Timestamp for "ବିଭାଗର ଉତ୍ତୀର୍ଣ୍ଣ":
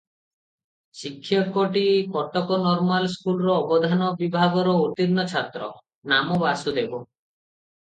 4.23-5.29